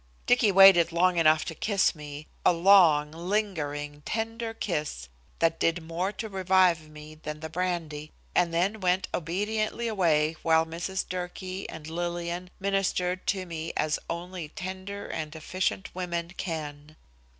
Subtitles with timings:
[0.25, 6.11] Dicky waited long enough to kiss me, a long, lingering, tender kiss that did more
[6.13, 11.07] to revive me than the brandy, and then went obediently away while Mrs.
[11.07, 16.95] Durkee and Lillian ministered to me as only tender and efficient women can.